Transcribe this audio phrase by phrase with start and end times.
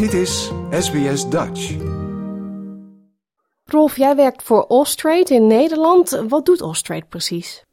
[0.00, 1.76] Dit is SBS Dutch.
[3.64, 6.24] Rolf, jij werkt voor Austrade in Nederland.
[6.28, 7.64] Wat doet Austrade precies?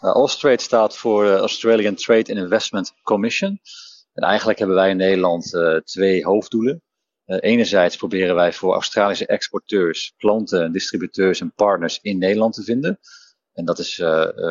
[0.00, 3.60] Uh, Austrade staat voor uh, Australian Trade and Investment Commission.
[4.12, 6.82] En eigenlijk hebben wij in Nederland uh, twee hoofddoelen.
[7.24, 12.98] enerzijds proberen wij voor Australische exporteurs, klanten, distributeurs en partners in Nederland te vinden.
[13.52, 13.98] En dat is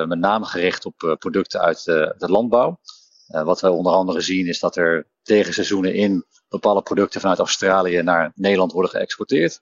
[0.08, 2.80] met name gericht op producten uit de landbouw.
[3.28, 8.02] wat wij onder andere zien is dat er tegen seizoenen in bepaalde producten vanuit Australië
[8.02, 9.62] naar Nederland worden geëxporteerd.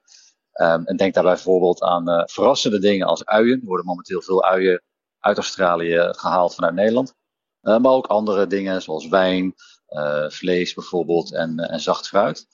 [0.60, 3.60] Um, en denk daarbij bijvoorbeeld aan uh, verrassende dingen als uien.
[3.60, 4.82] Er worden momenteel veel uien
[5.18, 7.14] uit Australië gehaald vanuit Nederland.
[7.62, 9.54] Uh, maar ook andere dingen zoals wijn,
[9.88, 12.46] uh, vlees bijvoorbeeld en, en zacht fruit.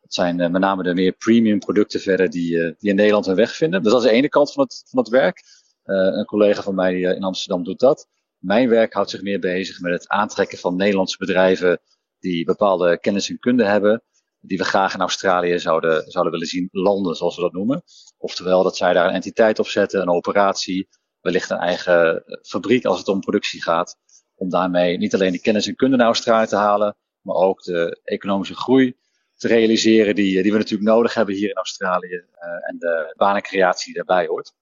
[0.00, 3.56] Het zijn met name de meer premium producten verder die, die in Nederland hun weg
[3.56, 3.82] vinden.
[3.82, 5.42] Dus dat is de ene kant van het, van het werk.
[5.84, 8.08] een collega van mij in Amsterdam doet dat.
[8.38, 11.80] Mijn werk houdt zich meer bezig met het aantrekken van Nederlandse bedrijven
[12.20, 14.02] die bepaalde kennis en kunde hebben,
[14.40, 17.82] die we graag in Australië zouden, zouden willen zien landen, zoals we dat noemen.
[18.18, 20.88] Oftewel dat zij daar een entiteit op zetten, een operatie,
[21.20, 23.96] wellicht een eigen fabriek als het om productie gaat.
[24.34, 28.00] Om daarmee niet alleen de kennis en kunde naar Australië te halen, maar ook de
[28.04, 28.96] economische groei
[29.36, 33.94] te realiseren die, die we natuurlijk nodig hebben hier in Australië uh, en de banencreatie
[33.94, 34.52] daarbij hoort.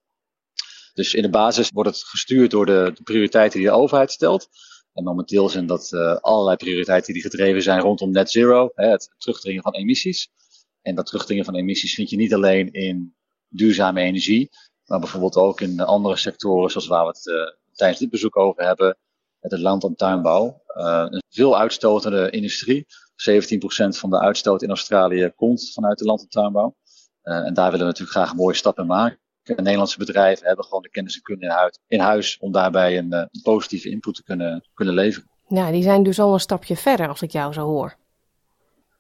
[0.94, 4.48] Dus in de basis wordt het gestuurd door de prioriteiten die de overheid stelt.
[4.96, 9.14] En momenteel zijn dat uh, allerlei prioriteiten die gedreven zijn rondom net zero, hè, het
[9.18, 10.28] terugdringen van emissies.
[10.82, 13.14] En dat terugdringen van emissies vind je niet alleen in
[13.48, 14.50] duurzame energie,
[14.84, 17.34] maar bijvoorbeeld ook in andere sectoren, zoals waar we het uh,
[17.72, 18.96] tijdens dit bezoek over hebben,
[19.40, 20.62] het land- en tuinbouw.
[20.76, 22.86] Uh, een veel uitstotende industrie.
[22.86, 22.88] 17%
[23.98, 26.76] van de uitstoot in Australië komt vanuit de land- en tuinbouw.
[27.22, 29.20] en daar willen we natuurlijk graag mooie stappen maken.
[29.46, 33.12] Nederlandse bedrijven hebben gewoon de kennis en kunde in huis, in huis om daarbij een,
[33.12, 35.28] een, positieve input te kunnen, kunnen leveren.
[35.48, 37.96] Nou, die zijn dus al een stapje verder als ik jou zo hoor.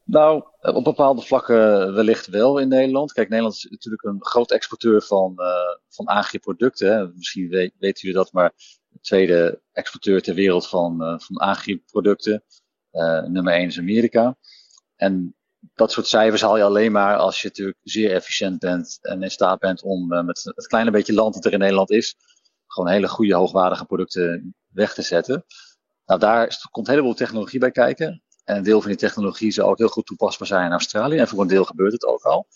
[0.04, 3.12] Nou, op bepaalde vlakken wellicht wel in Nederland.
[3.12, 5.46] Kijk, Nederland is natuurlijk een groot exporteur van, uh,
[5.88, 7.12] van agriproducten.
[7.16, 8.52] Misschien weet, weten jullie dat, maar
[8.88, 12.44] de tweede exporteur ter wereld van, uh, van agriproducten.
[12.92, 14.36] Uh, nummer 1 is Amerika.
[14.96, 15.36] En
[15.74, 19.30] dat soort cijfers haal je alleen maar als je natuurlijk zeer efficiënt bent en in
[19.30, 22.16] staat bent om uh, met het kleine beetje land dat er in Nederland is,
[22.66, 25.44] gewoon hele goede, hoogwaardige producten weg te zetten.
[26.06, 28.22] Nou, daar komt een heleboel technologie bij kijken.
[28.44, 31.16] En een deel van die technologie zou ook heel goed toepasbaar zijn in Australië.
[31.16, 32.46] En voor een deel gebeurt het ook al.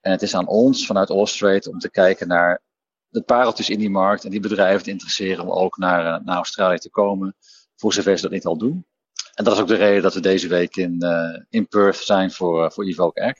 [0.00, 2.62] En het is aan ons vanuit Austrade om te kijken naar
[3.08, 6.36] de pareltjes in die markt en die bedrijven te interesseren om ook naar, uh, naar
[6.36, 7.36] Australië te komen,
[7.76, 8.86] voor zover ze dat niet al doen.
[9.34, 12.30] En dat is ook de reden dat we deze week in, uh, in Perth zijn
[12.30, 13.36] voor, uh, voor Evoke.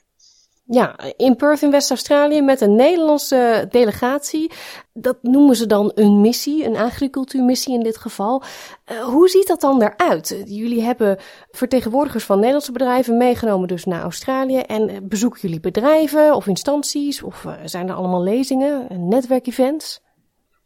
[0.65, 4.51] Ja, in Perth in West-Australië met een Nederlandse delegatie.
[4.93, 8.43] Dat noemen ze dan een missie, een agricultuurmissie in dit geval.
[8.91, 10.43] Uh, hoe ziet dat dan eruit?
[10.45, 11.17] Jullie hebben
[11.51, 14.57] vertegenwoordigers van Nederlandse bedrijven meegenomen dus naar Australië.
[14.57, 17.23] En bezoeken jullie bedrijven of instanties?
[17.23, 20.01] Of zijn er allemaal lezingen, netwerkevents?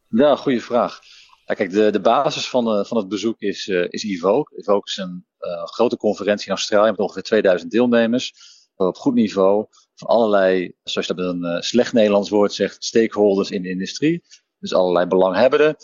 [0.10, 1.00] Ja, goede vraag.
[1.48, 4.56] Ja, kijk, de, de basis van, uh, van het bezoek is, uh, is Evoke.
[4.58, 8.34] Evoke is een uh, grote conferentie in Australië met ongeveer 2000 deelnemers.
[8.76, 9.66] Op goed niveau.
[9.96, 14.24] Van allerlei, zoals je dat met een slecht Nederlands woord zegt, stakeholders in de industrie.
[14.60, 15.76] Dus allerlei belanghebbenden.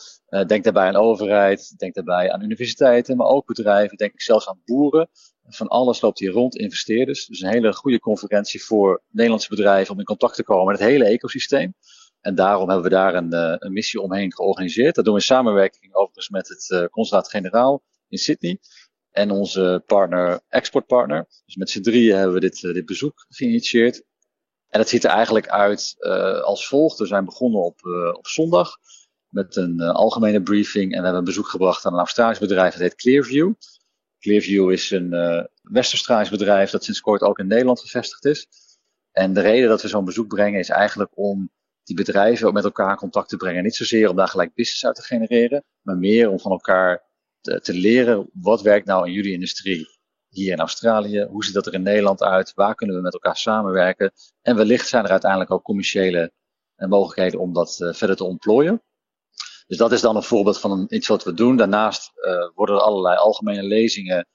[0.48, 3.98] denk daarbij aan overheid, denk daarbij aan universiteiten, maar ook bedrijven.
[3.98, 5.10] Denk zelfs aan boeren.
[5.48, 7.26] Van alles loopt hier rond, investeerders.
[7.26, 10.90] Dus een hele goede conferentie voor Nederlandse bedrijven om in contact te komen met het
[10.90, 11.74] hele ecosysteem.
[12.24, 14.96] En daarom hebben we daar een, uh, een missie omheen georganiseerd.
[14.96, 18.60] Dat doen we in samenwerking overigens met het uh, consulaat-generaal in Sydney.
[19.12, 21.26] En onze partner, exportpartner.
[21.46, 24.04] Dus met z'n drieën hebben we dit, uh, dit bezoek geïnitieerd.
[24.68, 25.96] En het ziet er eigenlijk uit
[26.44, 26.98] als volgt.
[26.98, 27.80] We zijn begonnen op,
[28.14, 28.78] op zondag
[29.28, 30.84] met een algemene briefing.
[30.84, 33.54] En we hebben een bezoek gebracht aan een Australisch bedrijf dat heet Clearview.
[34.20, 35.10] Clearview is een
[35.62, 38.48] West-Australisch bedrijf dat sinds kort ook in Nederland gevestigd is.
[39.12, 41.52] En de reden dat we zo'n bezoek brengen is eigenlijk om
[41.84, 43.64] die bedrijven ook met elkaar in contact te brengen.
[43.64, 47.12] Niet zozeer om daar gelijk business uit te genereren, maar meer om van elkaar
[47.42, 49.88] te, leren wat werkt nou in jullie industrie
[50.30, 53.38] hier in Australië, hoe ziet dat er in Nederland uit, waar kunnen we met elkaar
[53.38, 56.32] samenwerken en wellicht zijn er uiteindelijk ook commerciële
[56.78, 58.84] uh, mogelijkheden om dat uh, verder te ontplooien.
[59.68, 61.58] Dus dat is dan een voorbeeld van een, iets wat we doen.
[61.58, 64.28] Daarnaast uh, worden er allerlei algemene lezingen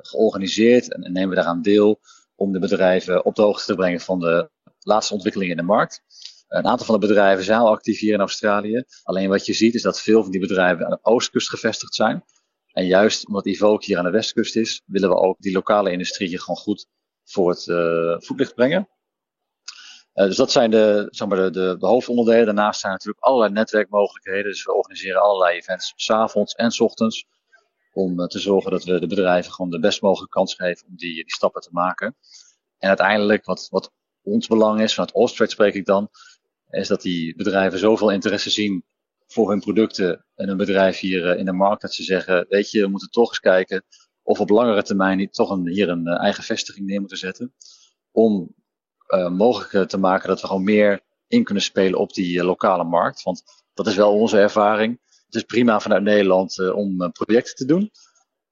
[0.00, 2.00] georganiseerd en, en nemen we daaraan deel
[2.34, 6.02] om de bedrijven op de hoogte te brengen van de laatste ontwikkelingen in de markt.
[6.48, 8.84] Een aantal van de bedrijven zijn al actief hier in Australië.
[9.02, 12.24] Alleen wat je ziet is dat veel van die bedrijven aan de oostkust gevestigd zijn.
[12.72, 16.28] En juist omdat Evoke hier aan de westkust is, willen we ook die lokale industrie
[16.28, 16.86] hier gewoon goed
[17.24, 18.88] voor het uh, voetlicht brengen.
[20.14, 22.44] Uh, dus dat zijn de, zeg maar de, de, de, hoofdonderdelen.
[22.44, 24.44] Daarnaast zijn natuurlijk allerlei netwerkmogelijkheden.
[24.44, 27.26] Dus we organiseren allerlei events s avonds en s ochtends.
[27.92, 30.96] Om uh, te zorgen dat we de bedrijven gewoon de best mogelijke kans geven om
[30.96, 32.16] die, die stappen te maken.
[32.78, 36.08] En uiteindelijk, wat, wat ons belang is, vanuit Austrade spreek ik dan,
[36.70, 38.84] is dat die bedrijven zoveel interesse zien
[39.26, 42.70] voor hun producten en een bedrijf hier eh, in de markt, dat ze zeggen, weet
[42.70, 43.84] je, we moeten toch eens kijken
[44.22, 47.54] of op langere termijn niet toch een, hier een eigen vestiging neer moeten zetten.
[48.10, 48.54] Om
[49.08, 53.22] uh, mogelijk te maken dat we gewoon meer in kunnen spelen op die lokale markt.
[53.22, 53.42] Want
[53.74, 55.00] dat is wel onze ervaring.
[55.26, 57.90] Het is prima vanuit Nederland om projecten te doen.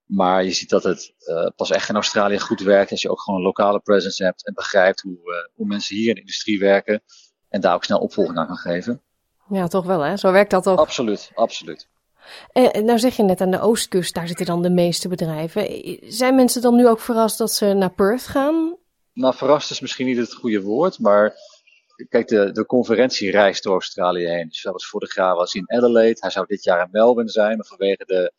[0.04, 1.14] Maar je ziet dat het
[1.56, 4.54] pas echt in Australië goed werkt als je ook gewoon een lokale presence hebt en
[4.54, 7.02] begrijpt hoe, hoe mensen hier in de industrie werken
[7.54, 9.02] en daar ook snel opvolging aan kan geven.
[9.48, 10.16] Ja, toch wel hè?
[10.16, 10.78] Zo werkt dat toch?
[10.78, 11.88] Absoluut, absoluut.
[12.52, 15.66] En nou zeg je net aan de oostkust, daar zitten dan de meeste bedrijven.
[16.02, 18.76] Zijn mensen dan nu ook verrast dat ze naar Perth gaan?
[19.12, 21.34] Nou, verrast is misschien niet het goede woord, maar
[22.08, 24.48] kijk, de, de conferentie reist door Australië heen.
[24.48, 27.66] Dus was vorig jaar was in Adelaide, hij zou dit jaar in Melbourne zijn, maar
[27.66, 28.32] vanwege de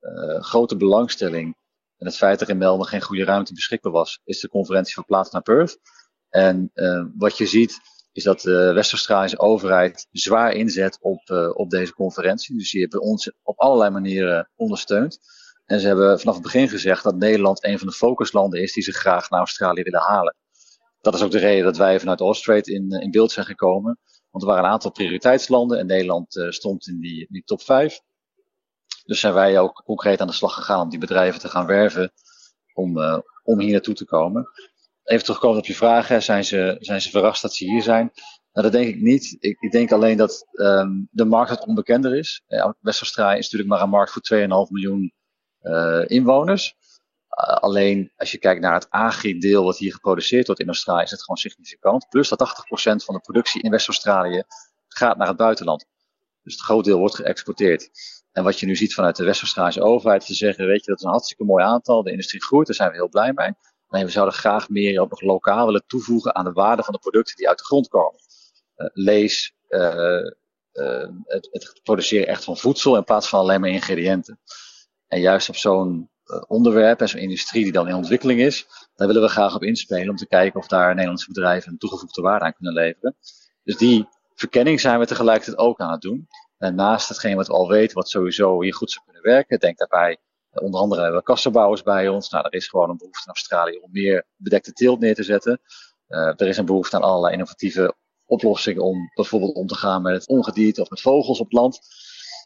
[0.00, 1.56] uh, grote belangstelling
[1.98, 4.94] en het feit dat er in Melbourne geen goede ruimte beschikbaar was, is de conferentie
[4.94, 5.78] verplaatst naar Perth.
[6.28, 7.80] En uh, wat je ziet
[8.12, 12.58] is dat de West-Australische overheid zwaar inzet op, uh, op deze conferentie.
[12.58, 15.18] Dus die hebben ons op allerlei manieren ondersteund.
[15.64, 18.82] En ze hebben vanaf het begin gezegd dat Nederland een van de focuslanden is die
[18.82, 20.36] ze graag naar Australië willen halen.
[21.00, 23.98] Dat is ook de reden dat wij vanuit Austrade in, in beeld zijn gekomen.
[24.30, 28.00] Want er waren een aantal prioriteitslanden en Nederland uh, stond in die, die top 5.
[29.04, 32.12] Dus zijn wij ook concreet aan de slag gegaan om die bedrijven te gaan werven
[32.74, 32.98] om,
[33.42, 34.48] om hier naartoe te komen.
[35.04, 36.22] Even terugkomen op je vragen.
[36.22, 38.12] Zijn ze, zijn ze verrast dat ze hier zijn?
[38.52, 39.36] Nou, dat denk ik niet.
[39.38, 42.42] Ik, ik denk alleen dat um, de markt wat onbekender is.
[42.46, 45.12] Ja, West-Australië is natuurlijk maar een markt voor 2,5 miljoen
[45.62, 46.74] uh, inwoners.
[47.40, 51.10] Uh, alleen als je kijkt naar het agri-deel wat hier geproduceerd wordt in Australië, is
[51.10, 52.08] het gewoon significant.
[52.08, 52.64] Plus dat
[53.00, 54.42] 80% van de productie in West-Australië
[54.88, 55.86] gaat naar het buitenland.
[56.42, 57.90] Dus het groot deel wordt geëxporteerd.
[58.32, 61.04] En wat je nu ziet vanuit de West-Australische overheid, te zeggen, weet je, dat is
[61.04, 63.52] een hartstikke mooi aantal, de industrie groeit, daar zijn we heel blij mee.
[63.92, 67.00] Nee, we zouden graag meer ook nog lokaal willen toevoegen aan de waarde van de
[67.00, 68.20] producten die uit de grond komen.
[68.76, 70.32] Uh, lees, uh,
[70.72, 74.40] uh, het, het, produceren echt van voedsel in plaats van alleen maar ingrediënten.
[75.06, 76.10] En juist op zo'n
[76.46, 80.08] onderwerp en zo'n industrie die dan in ontwikkeling is, daar willen we graag op inspelen
[80.08, 83.16] om te kijken of daar Nederlandse bedrijven een toegevoegde waarde aan kunnen leveren.
[83.64, 86.28] Dus die verkenning zijn we tegelijkertijd ook aan het doen.
[86.58, 89.78] En naast hetgeen wat we al weten, wat sowieso hier goed zou kunnen werken, denk
[89.78, 90.18] daarbij
[90.52, 92.30] Onder andere hebben we kassenbouwers bij ons.
[92.30, 95.60] Nou, er is gewoon een behoefte in Australië om meer bedekte teelt neer te zetten.
[96.08, 97.94] Uh, er is een behoefte aan allerlei innovatieve
[98.24, 101.80] oplossingen om bijvoorbeeld om te gaan met het ongedierte of met vogels op land.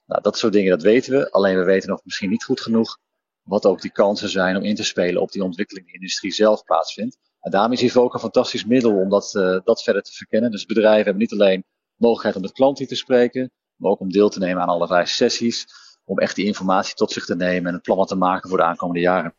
[0.06, 1.31] Nou, dat soort dingen, dat weten we.
[1.31, 2.99] Alleen we weten nog misschien niet goed genoeg
[3.43, 6.32] wat ook die kansen zijn om in te spelen op die ontwikkeling die de industrie
[6.32, 7.19] zelf plaatsvindt.
[7.41, 10.50] En daarom is hier ook een fantastisch middel om dat, uh, dat verder te verkennen.
[10.50, 11.64] Dus bedrijven hebben niet alleen
[11.97, 15.09] mogelijkheid om met klanten te spreken, maar ook om deel te nemen aan alle vijf
[15.09, 15.67] sessies
[16.06, 18.64] om echt die informatie tot zich te nemen en een plan te maken voor de
[18.64, 19.35] aankomende jaren.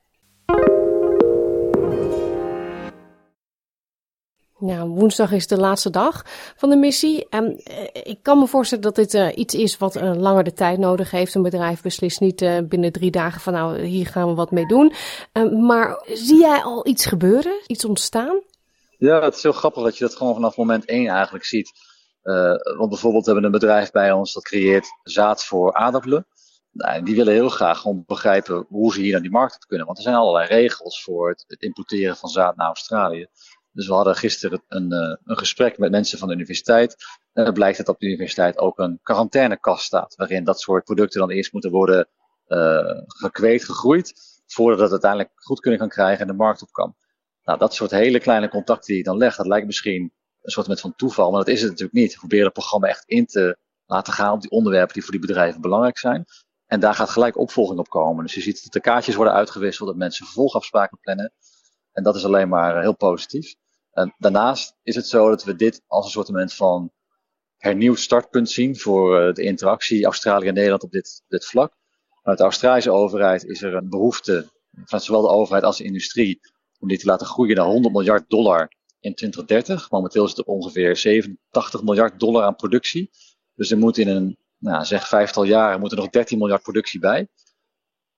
[4.60, 6.24] Nou, woensdag is de laatste dag
[6.56, 7.30] van de missie.
[7.30, 10.54] En eh, ik kan me voorstellen dat dit uh, iets is wat uh, langer de
[10.54, 11.36] tijd nodig heeft.
[11.36, 14.66] Een bedrijf beslist niet uh, binnen drie dagen van nou, hier gaan we wat mee
[14.66, 14.94] doen.
[15.68, 17.62] maar zie jij al iets gebeuren?
[17.68, 18.42] Iets ontstaan?
[18.98, 21.72] Ja, het is heel grappig dat je dat gewoon vanaf moment één eigenlijk ziet.
[22.78, 26.26] want bijvoorbeeld hebben we een bedrijf bij ons dat creëert zaad voor aardappelen.
[26.78, 29.86] Nou, die willen heel graag gewoon begrijpen hoe ze hier naar die markt kunnen.
[29.86, 33.28] Want er zijn allerlei regels voor het, importeren van zaad naar Australië.
[33.72, 36.96] Dus we hadden gisteren een, uh, een gesprek met mensen van de universiteit.
[37.34, 40.16] En het blijkt dat op de universiteit ook een quarantainekast staat.
[40.16, 42.08] Waarin dat soort producten dan eerst moeten worden
[42.48, 44.14] uh, gekweekt, gegroeid.
[44.46, 46.96] Voordat het uiteindelijk goed kunnen gaan krijgen en de markt op kan.
[47.44, 50.80] Nou, dat soort hele kleine contacten die je dan legt, dat lijkt misschien een soort
[50.80, 51.32] van toeval.
[51.32, 52.12] Maar dat is het natuurlijk niet.
[52.12, 55.22] We proberen het programma echt in te laten gaan op die onderwerpen die voor die
[55.22, 56.26] bedrijven belangrijk zijn.
[56.68, 58.24] En daar gaat gelijk opvolging op komen.
[58.24, 61.34] Dus je ziet dat de kaartjes worden uitgewisseld, dat mensen vervolgafspraken plannen.
[61.92, 63.56] En dat is alleen maar eh, heel positief.
[63.92, 66.92] En daarnaast is het zo dat we dit als een soort van
[67.58, 71.74] hernieuwd startpunt zien voor eh, de interactie Australië en Nederland op dit, dit vlak.
[72.22, 76.40] Vanuit de Australische overheid is er een behoefte, vanuit zowel de overheid als de industrie,
[76.80, 79.92] om dit te laten groeien naar 100 miljard dollar in 2030.
[79.92, 83.10] Momenteel is het ongeveer 87 miljard dollar aan productie.
[83.56, 87.00] Dus er moet in een nou, zeg vijftal jaren moet er nog 13 miljard productie
[87.00, 87.28] bij.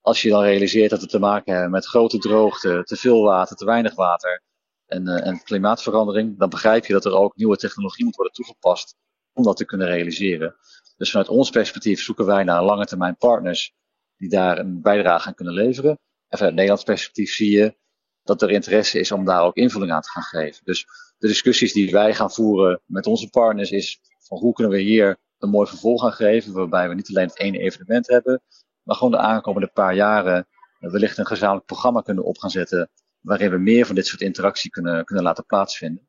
[0.02, 3.56] Als je dan realiseert dat we te maken hebben met grote droogte, te veel water,
[3.56, 4.44] te weinig water
[4.86, 8.96] en, uh, en klimaatverandering, dan begrijp je dat er ook nieuwe technologie moet worden toegepast
[9.34, 10.56] om dat te kunnen realiseren.
[10.98, 13.74] Dus vanuit ons perspectief zoeken wij naar lange termijn partners
[14.18, 16.00] die daar een bijdrage aan kunnen leveren.
[16.28, 17.78] En vanuit Nederlands perspectief zie je
[18.24, 20.66] dat er interesse is om daar ook invulling aan te gaan geven.
[20.66, 20.86] Dus
[21.18, 25.18] de discussies die wij gaan voeren met onze partners is van hoe kunnen we hier
[25.40, 26.54] een mooi vervolg gaan geven.
[26.54, 28.42] Waarbij we niet alleen het ene evenement hebben,
[28.84, 30.48] maar gewoon de aankomende paar jaren
[30.80, 32.90] wellicht een gezamenlijk programma kunnen op gaan zetten.
[33.20, 36.08] waarin we meer van dit soort interactie kunnen, kunnen laten plaatsvinden.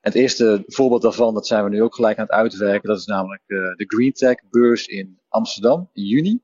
[0.00, 2.98] En het eerste voorbeeld daarvan, dat zijn we nu ook gelijk aan het uitwerken, dat
[2.98, 6.40] is namelijk uh, de Green Tech beurs in Amsterdam in juni.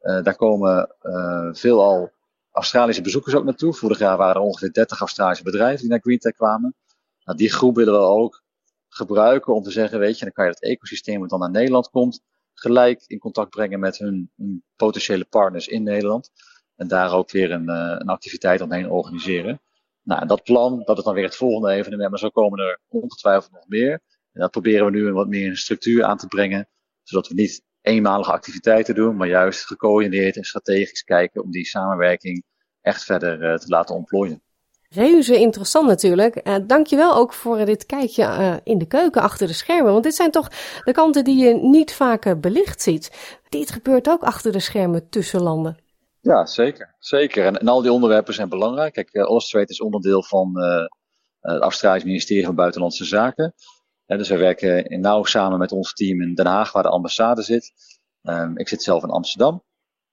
[0.00, 2.12] Uh, daar komen uh, veelal
[2.50, 3.74] Australische bezoekers ook naartoe.
[3.74, 6.74] Vorig jaar waren er ongeveer 30 Australische bedrijven die naar Green Tech kwamen.
[7.24, 8.42] Nou, die groep willen we ook
[8.90, 11.90] gebruiken om te zeggen, weet je, dan kan je het ecosysteem wat dan naar Nederland
[11.90, 12.20] komt,
[12.54, 14.30] gelijk in contact brengen met hun,
[14.76, 16.30] potentiële partners in Nederland.
[16.76, 19.60] En daar ook weer een, uh, een activiteit omheen organiseren.
[20.02, 23.52] Nou, dat plan, dat is dan weer het volgende evenement, maar zo komen er ongetwijfeld
[23.52, 23.92] nog meer.
[24.32, 26.68] En dat proberen we nu wat meer een structuur aan te brengen,
[27.02, 32.44] zodat we niet eenmalige activiteiten doen, maar juist gecoördineerd en strategisch kijken om die samenwerking
[32.80, 34.42] echt verder uh, te laten ontplooien.
[34.94, 36.48] Reuze interessant natuurlijk.
[36.48, 39.92] Uh, dankjewel ook voor dit kijkje uh, in de keuken achter de schermen.
[39.92, 40.48] Want dit zijn toch
[40.84, 43.38] de kanten die je niet vaak belicht ziet.
[43.48, 45.78] Dit gebeurt ook achter de schermen tussen landen.
[46.20, 46.94] Ja, zeker.
[46.98, 47.46] zeker.
[47.46, 48.92] En, en al die onderwerpen zijn belangrijk.
[48.92, 50.52] Kijk, uh, is onderdeel van
[51.40, 53.54] het Australisch ministerie van Buitenlandse Zaken.
[54.06, 57.42] En dus wij werken nauw samen met ons team in Den Haag, waar de ambassade
[57.42, 57.72] zit.
[58.22, 59.62] Um, ik zit zelf in Amsterdam.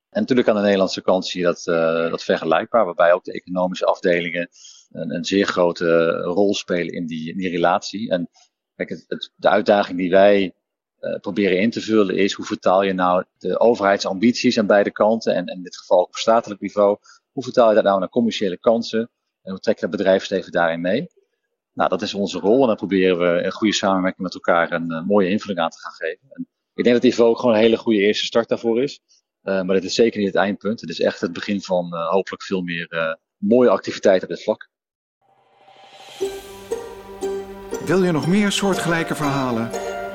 [0.10, 3.34] En natuurlijk aan de Nederlandse kant zie je dat, uh, dat vergelijkbaar, waarbij ook de
[3.34, 4.50] economische afdelingen
[4.92, 8.10] een, een zeer grote rol spelen in die, die relatie.
[8.10, 8.30] En
[8.76, 10.54] het, het, de uitdaging die wij
[11.00, 15.36] uh, proberen in te vullen is hoe vertaal je nou de overheidsambities aan beide kanten,
[15.36, 16.98] en, en in dit geval op statelijk niveau,
[17.32, 19.10] hoe vertaal je dat nou naar commerciële kansen
[19.42, 21.08] en hoe trek je het bedrijfsleven daarin mee?
[21.74, 25.06] Nou, dat is onze rol en dan proberen we in goede samenwerking met elkaar een,
[25.08, 26.28] mooie invulling aan te gaan geven.
[26.30, 29.02] En ik denk dat Ivo ook gewoon een hele goede eerste start daarvoor is.
[29.48, 30.82] Uh, maar dit is zeker niet het eindpunt.
[30.82, 34.44] Het is echt het begin van uh, hopelijk veel meer uh, mooie activiteiten op dit
[34.44, 34.70] vlak.
[37.86, 39.70] Wil je nog meer soortgelijke verhalen?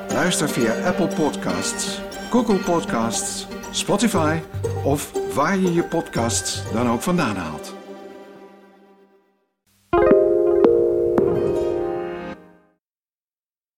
[0.07, 1.99] Luister via Apple Podcasts,
[2.29, 4.39] Google Podcasts, Spotify
[4.83, 7.72] of waar je je podcasts dan ook vandaan haalt.